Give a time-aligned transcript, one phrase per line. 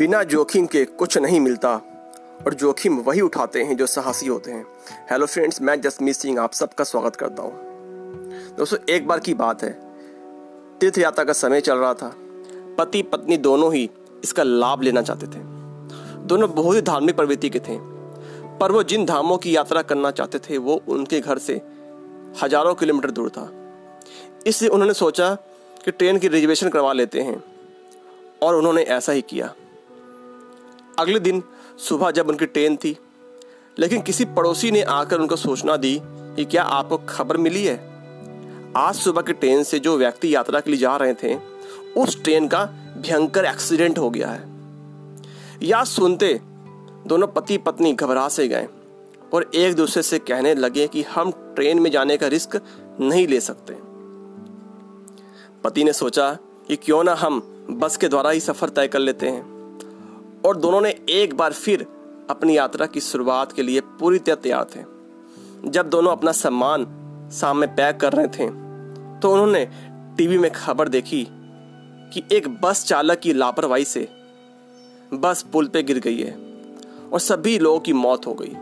[0.00, 1.74] बिना जोखिम के कुछ नहीं मिलता।
[2.46, 4.66] और जोखिम वही उठाते हैं जो साहसी होते हैं।
[5.10, 7.52] हेलो फ्रेंड्स मैं जसमीत सिंह आप सबका स्वागत करता हूँ।
[8.56, 9.70] दोस्तों, एक बार की बात है।
[10.78, 12.14] तीर्थ यात्रा का समय चल रहा था।
[12.78, 13.90] पति पत्नी दोनों ही
[14.24, 15.40] इसका लाभ लेना चाहते थे।
[16.26, 17.78] दोनों बहुत ही धार्मिक प्रवृत्ति के थे।
[18.58, 21.62] पर वो जिन धामों की यात्रा करना चाहते थे, वो उनके घर से
[22.42, 23.52] हज़ारों किलोमीटर दूर था।
[24.46, 25.34] इसलिए उन्होंने सोचा
[25.84, 27.44] कि ट्रेन की रिजर्वेशन करवा लेते हैं।
[28.42, 29.54] और उन्होंने ऐसा ही किया।
[31.00, 31.42] अगले दिन
[31.78, 32.96] सुबह जब उनकी ट्रेन थी,
[33.78, 37.76] लेकिन किसी पड़ोसी ने आकर उनको सूचना दी कि क्या आपको खबर मिली है?
[38.76, 41.36] आज सुबह की ट्रेन से जो व्यक्ति यात्रा के लिए जा रहे थे,
[41.96, 42.64] उस ट्रेन का
[42.98, 44.48] भयंकर एक्सीडेंट हो गया है।
[45.62, 46.40] या सुनते
[47.06, 48.68] दोनों पति पत्नी घबरा से गए
[49.34, 52.60] और एक दूसरे से कहने लगे कि हम ट्रेन में जाने का रिस्क
[53.00, 53.76] नहीं ले सकते।
[55.64, 59.28] पति ने सोचा कि क्यों ना हम बस के द्वारा ही सफ़र तय कर लेते
[59.28, 59.59] हैं।
[60.46, 61.86] और दोनों ने एक बार फिर
[62.30, 64.80] अपनी यात्रा की शुरुआत के लिए पूरी तरह तैयार थे
[65.70, 66.86] जब दोनों अपना सामान
[67.32, 68.48] सामने पैक कर रहे थे
[69.20, 69.64] तो उन्होंने
[70.16, 71.26] टीवी में खबर देखी
[72.14, 74.08] कि एक बस चालक की लापरवाही से
[75.14, 76.32] बस पुल पे गिर गई है
[77.12, 78.56] और सभी लोगों की मौत हो गई।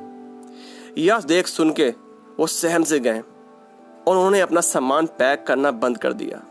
[1.02, 1.88] यह देख सुन के
[2.38, 3.18] वो सहम से गए
[4.08, 6.42] और उन्होंने अपना सामान पैक करना बंद कर दिया।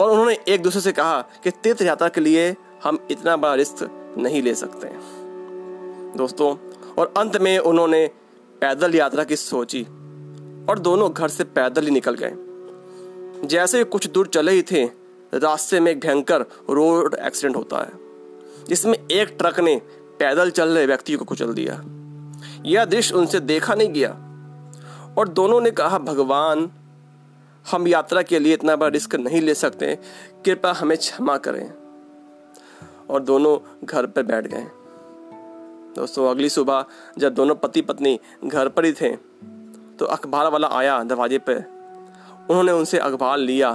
[0.00, 3.88] और उन्होंने एक दूसरे से कहा कि तीर्थ यात्रा के लिए हम इतना बड़ा रिस्क
[4.18, 4.88] नहीं ले सकते।
[6.18, 6.56] दोस्तों,
[6.94, 8.06] और अंत में उन्होंने
[8.60, 9.82] पैदल यात्रा की सोची
[10.68, 14.84] और दोनों घर से पैदल ही निकल गए। जैसे कुछ दूर चले ही थे,
[15.34, 16.40] रास्ते में भयंकर
[16.70, 17.92] रोड एक्सीडेंट होता है,
[18.68, 19.76] जिसमें एक ट्रक ने
[20.18, 21.82] पैदल चल रहे व्यक्ति को कुचल दिया।
[22.66, 24.10] यह दृश्य उनसे देखा नहीं गया
[25.18, 26.70] और दोनों ने कहा, भगवान,
[27.66, 29.94] हम यात्रा के लिए इतना बड़ा रिस्क नहीं ले सकते,
[30.44, 31.87] कृपया हमें क्षमा करें।
[33.10, 34.66] और दोनों घर पर बैठ गए।
[35.96, 36.84] दोस्तों, अगली सुबह
[37.18, 39.16] जब दोनों पति पत्नी घर पर ही थे
[39.98, 41.64] तो अखबार वाला आया दरवाजे पर।
[42.50, 43.70] उन्होंने उनसे अखबार लिया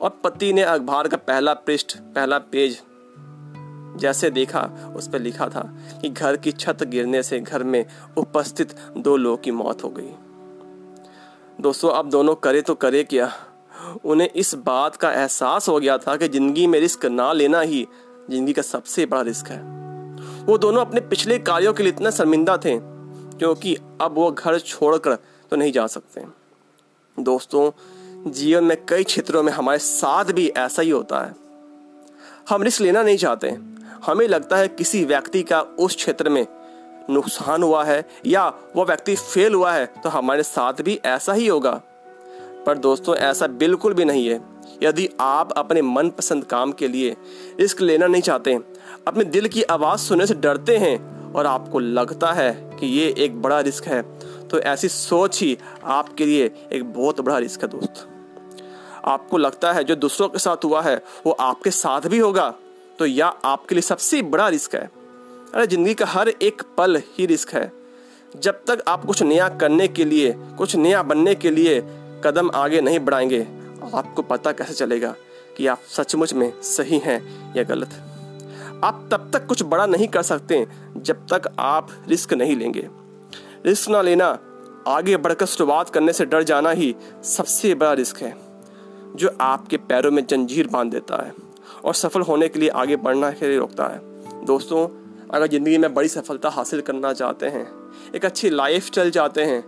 [0.00, 2.80] और पति ने अखबार का पहला पृष्ठ, पहला पेज
[3.96, 4.60] जैसे देखा,
[4.96, 5.60] उस पर लिखा था
[6.02, 7.84] कि घर की छत गिरने से घर में
[8.16, 10.10] उपस्थित दो लोगों की मौत हो गई।
[11.60, 13.32] दोस्तों, अब दोनों करे तो करे क्या?
[14.04, 17.86] उन्हें इस बात का एहसास हो गया था कि ज़िंदगी में रिस्क ना लेना ही
[18.30, 19.60] ज़िंदगी का सबसे बड़ा रिस्क है।
[20.46, 22.76] वो दोनों अपने पिछले कार्यों के लिए इतना शर्मिंदा थे,
[23.38, 25.14] क्योंकि अब वो घर छोड़कर
[25.50, 26.24] तो नहीं जा सकते।
[27.18, 27.70] दोस्तों,
[28.30, 31.34] जीवन में कई क्षेत्रों में हमारे साथ भी ऐसा ही होता है।
[32.50, 33.56] हम रिस्क लेना नहीं चाहते।
[34.06, 36.46] हमें लगता है किसी व्यक्ति का उस क्षेत्र में
[37.10, 41.46] नुकसान हुआ है या वो व्यक्ति फेल हुआ है तो हमारे साथ भी ऐसा ही
[41.46, 41.80] होगा।
[42.66, 44.38] पर दोस्तों, ऐसा बिल्कुल भी नहीं है।
[44.82, 47.16] यदि आप अपने मनपसंद काम के लिए
[47.60, 48.58] रिस्क लेना नहीं चाहते,
[49.08, 53.40] अपने दिल की आवाज़ सुनने से डरते हैं और आपको लगता है कि ये एक
[53.42, 54.02] बड़ा रिस्क है
[54.48, 58.06] तो ऐसी सोच ही आपके लिए एक बहुत बड़ा रिस्क है दोस्त।
[59.04, 62.52] आपको लगता है जो दूसरों के साथ हुआ है, वो आपके साथ भी होगा
[62.98, 64.90] तो यह आपके लिए सबसे बड़ा रिस्क है।
[65.54, 67.70] अरे, ज़िंदगी का हर एक पल ही रिस्क है।
[68.34, 71.80] जब तक आप कुछ नया करने के लिए, कुछ नया बनने के लिए
[72.24, 73.46] कदम आगे नहीं बढ़ाएँगे
[73.94, 75.14] आपको पता कैसे चलेगा
[75.56, 77.20] कि आप सचमुच में सही हैं
[77.56, 77.88] या गलत?
[78.84, 80.66] आप तब तक कुछ बड़ा नहीं कर सकते
[80.96, 82.88] जब तक आप रिस्क नहीं लेंगे।
[83.66, 84.38] रिस्क ना लेना,
[84.86, 86.94] आगे बढ़कर शुरुआत करने से डर जाना ही
[87.24, 88.34] सबसे बड़ा रिस्क है,
[89.16, 91.32] जो आपके पैरों में जंजीर बाँध देता है
[91.84, 94.86] और सफल होने के लिए आगे बढ़ना के लिए रोकता है। दोस्तों,
[95.30, 97.66] अगर ज़िंदगी में बड़ी सफलता हासिल करना चाहते हैं,
[98.14, 99.62] एक अच्छी लाइफ स्टाइल चाहते हैं,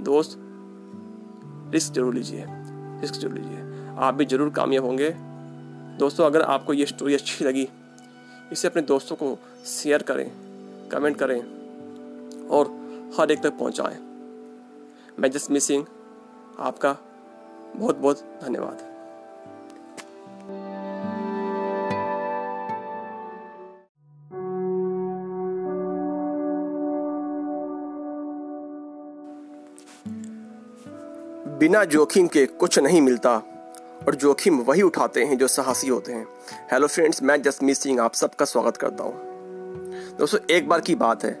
[0.00, 0.38] दोस्त,
[1.74, 2.46] रिस्क ज़रूर लीजिए।
[3.02, 5.10] रिस्क ज़रूर लीजिए। आप भी ज़रूर कामयाब होंगे।
[5.98, 7.68] दोस्तों, अगर आपको ये स्टोरी अच्छी लगी,
[8.52, 10.30] इसे अपने दोस्तों को शेयर करें
[10.90, 11.40] कमेंट करें,
[12.48, 12.70] और
[13.18, 13.98] हर एक तक पहुंचाएँ।
[15.18, 15.84] मैं जस्ट मिसिंग
[16.60, 16.96] आपका
[17.76, 18.91] बहुत बहुत धन्यवाद।
[31.62, 33.34] बिना जोखिम के कुछ नहीं मिलता,
[34.06, 36.26] और जोखिम वही उठाते हैं जो साहसी होते हैं।
[36.72, 39.12] हेलो फ्रेंड्स मैं जसमीत सिंह आप सबका स्वागत करता हूँ।
[40.18, 41.32] दोस्तों, एक बार की बात है।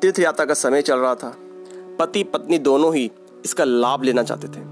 [0.00, 1.32] तीर्थ यात्रा का समय चल रहा था।
[1.98, 3.10] पति पत्नी दोनों ही
[3.44, 4.64] इसका लाभ लेना चाहते थे।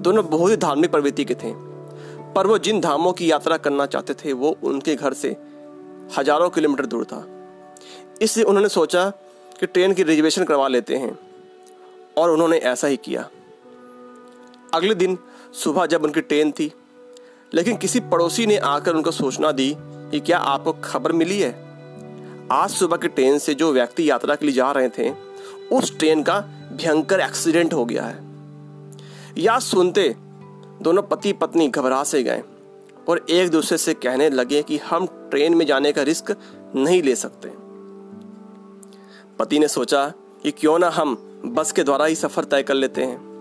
[0.00, 1.52] दोनों बहुत ही धार्मिक प्रवृत्ति के थे।
[2.32, 5.36] पर वो जिन धामों की यात्रा करना चाहते थे, वो उनके घर से
[6.18, 7.24] हज़ारों किलोमीटर दूर था।
[8.22, 9.08] इसलिए उन्होंने सोचा
[9.60, 11.18] कि ट्रेन की रिजर्वेशन करवा लेते हैं,
[12.18, 13.28] और उन्होंने ऐसा ही किया।
[14.76, 15.18] अगले दिन
[15.52, 16.72] सुबह जब उनकी ट्रेन थी,
[17.54, 21.66] लेकिन किसी पड़ोसी ने आकर उनको सूचना दी कि क्या आपको खबर मिली है?
[22.52, 25.10] आज सुबह की ट्रेन से जो व्यक्ति यात्रा के लिए जा रहे थे,
[25.72, 26.40] उस ट्रेन का
[26.72, 28.24] भयंकर एक्सीडेंट हो गया है।
[29.38, 30.16] या सुनते
[30.82, 32.42] दोनों पति पत्नी घबरा से गए
[33.08, 36.36] और एक दूसरे से कहने लगे कि हम ट्रेन में जाने का रिस्क
[36.76, 37.48] नहीं ले सकते।
[39.38, 40.12] पति ने सोचा
[40.42, 43.35] कि क्यों ना हम बस के द्वारा ही सफ़र तय कर लेते हैं।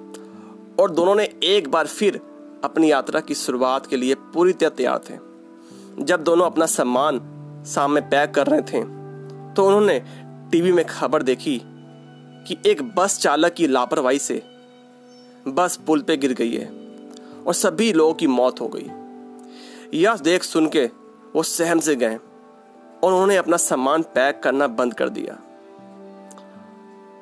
[0.79, 2.19] और दोनों ने एक बार फिर
[2.63, 5.17] अपनी यात्रा की शुरुआत के लिए पूरी तरह तैयार थे
[6.03, 7.19] जब दोनों अपना सामान
[7.67, 8.83] सामने पैक कर रहे थे
[9.53, 9.99] तो उन्होंने
[10.51, 11.61] टीवी में खबर देखी
[12.47, 14.41] कि एक बस चालक की लापरवाही से
[15.47, 16.65] बस पुल पे गिर गई है
[17.47, 18.91] और सभी लोगों की मौत हो गई।
[19.99, 20.85] यह देख सुन के
[21.35, 22.15] वो सहम से गए
[23.03, 25.33] और उन्होंने अपना सामान पैक करना बंद कर दिया।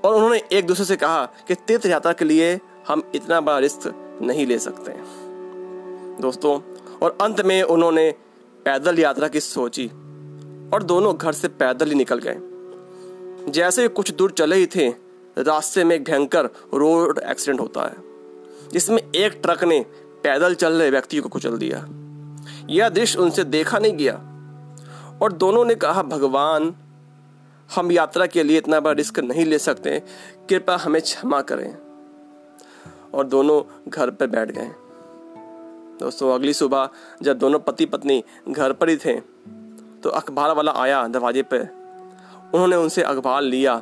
[0.05, 3.94] और उन्होंने एक दूसरे से कहा कि तीर्थ यात्रा के लिए हम इतना बड़ा रिस्क
[4.21, 4.91] नहीं ले सकते।
[6.21, 6.59] दोस्तों,
[6.97, 8.09] और अंत में उन्होंने
[8.65, 9.88] पैदल यात्रा की सोची
[10.74, 14.88] और दोनों घर से पैदल ही निकल गए। जैसे कुछ दूर चले ही थे,
[15.38, 17.95] रास्ते में एक भयंकर रोड एक्सीडेंट होता है,
[18.71, 19.79] जिसमें एक ट्रक ने
[20.24, 21.86] पैदल चल रहे व्यक्ति को कुचल दिया।
[22.69, 24.13] यह दृश्य उनसे देखा नहीं गया
[25.21, 26.74] और दोनों ने कहा, भगवान,
[27.75, 30.00] हम यात्रा के लिए इतना बड़ा रिस्क नहीं ले सकते,
[30.50, 31.75] कृपया हमें क्षमा करें।
[33.13, 34.71] और दोनों घर पर बैठ गए।
[36.00, 36.89] दोस्तों, अगली सुबह
[37.21, 39.19] जब दोनों पति पत्नी घर पर ही थे
[40.04, 41.62] तो अखबार वाला आया दरवाजे पर
[42.54, 43.81] उन्होंने उनसे अखबार लिया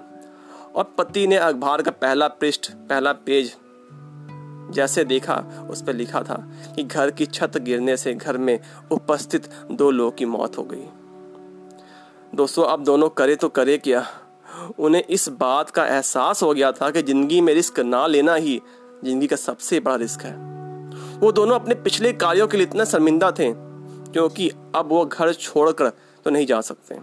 [0.75, 3.55] और पति ने अखबार का पहला पृष्ठ, पहला पेज
[4.71, 5.35] जैसे देखा,
[5.71, 6.35] उस पर लिखा था
[6.75, 8.59] कि घर की छत गिरने से घर में
[8.91, 10.85] उपस्थित दो लोगों की मौत हो गई।
[12.35, 14.05] दोस्तों, अब दोनों करे तो करे क्या?
[14.79, 18.61] उन्हें इस बात का एहसास हो गया था कि ज़िंदगी में रिस्क ना लेना ही
[19.05, 20.33] ज़िंदगी का सबसे बड़ा रिस्क है।
[21.19, 25.89] वो दोनों अपने पिछले कार्यों के लिए इतना शर्मिंदा थे, क्योंकि अब वो घर छोड़कर
[26.25, 26.97] तो नहीं जा सकते।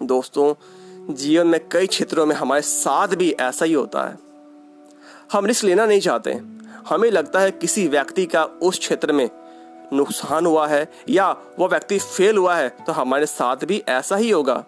[0.00, 0.54] दोस्तों,
[1.14, 4.18] जीवन में कई क्षेत्रों में हमारे साथ भी ऐसा ही होता है।
[5.32, 6.32] हम रिस्क लेना नहीं चाहते।
[6.88, 9.28] हमें लगता है किसी व्यक्ति का उस क्षेत्र में
[9.92, 14.30] नुकसान हुआ है या वो व्यक्ति फेल हुआ है तो हमारे साथ भी ऐसा ही
[14.30, 14.64] होगा।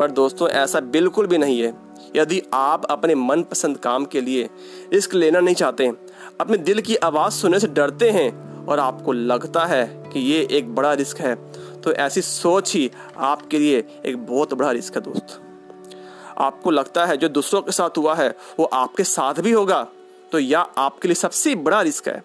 [0.00, 1.72] पर दोस्तों, ऐसा बिल्कुल भी नहीं है।
[2.16, 4.48] यदि आप अपने मनपसंद काम के लिए
[4.92, 5.92] रिस्क लेना नहीं चाहते,
[6.40, 10.74] अपने दिल की आवाज़ सुनने से डरते हैं और आपको लगता है कि ये एक
[10.74, 11.34] बड़ा रिस्क है
[11.80, 15.40] तो ऐसी सोच ही आपके लिए एक बहुत बड़ा रिस्क है दोस्त।
[16.38, 19.86] आपको लगता है जो दूसरों के साथ हुआ है, वो आपके साथ भी होगा
[20.32, 22.22] तो यह आपके लिए सबसे बड़ा रिस्क है।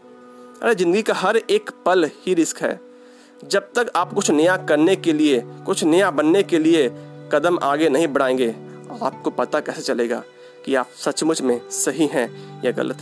[0.64, 2.80] अरे, ज़िंदगी का हर एक पल ही रिस्क है।
[3.44, 6.88] जब तक आप कुछ नया करने के लिए, कुछ नया बनने के लिए
[7.36, 8.56] कदम आगे नहीं बढ़ाएँगे।
[9.04, 10.24] आपको पता कैसे चलेगा
[10.66, 12.98] कि आप सचमुच में सही हैं या गलत?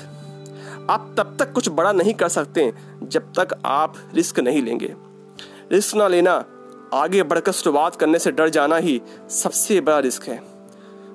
[0.90, 4.94] आप तब तक कुछ बड़ा नहीं कर सकते जब तक आप रिस्क नहीं लेंगे।
[5.72, 6.34] रिस्क ना लेना,
[6.94, 10.42] आगे बढ़कर शुरुआत करने से डर जाना ही सबसे बड़ा रिस्क है,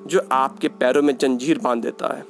[0.07, 2.25] जो आपके पैरों में जंजीर बाँध देता है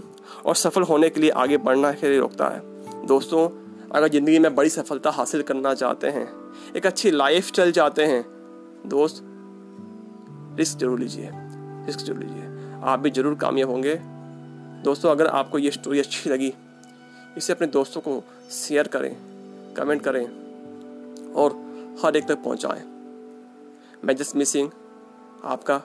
[0.47, 3.49] और सफल होने के लिए आगे बढ़ना के लिए रोकता है। दोस्तों,
[3.93, 6.29] अगर ज़िंदगी में बड़ी सफलता हासिल करना चाहते हैं,
[6.77, 8.25] एक अच्छी लाइफ स्टाइल चाहते हैं,
[8.87, 9.25] दोस्त
[10.59, 11.31] रिस्क ज़रूर लीजिए।
[11.87, 13.95] रिस्क ज़रूर लीजिए। आप भी ज़रूर कामयाब होंगे।
[14.85, 16.53] दोस्तों, अगर आपको ये स्टोरी अच्छी लगी,
[17.37, 19.15] इसे अपने दोस्तों को शेयर करें
[19.75, 20.25] कमेंट करें,
[21.35, 21.57] और
[22.05, 22.83] हर एक तक पहुंचाएँ।
[24.05, 24.71] मैं जस्ट मिसिंग
[25.45, 25.83] आपका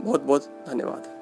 [0.00, 1.17] बहुत बहुत धन्यवाद।